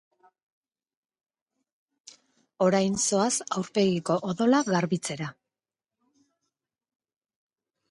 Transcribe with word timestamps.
Orain 2.69 2.97
zoaz 3.03 3.29
aurpegiko 3.59 4.17
odola 4.33 4.63
garbitzera. 4.73 5.31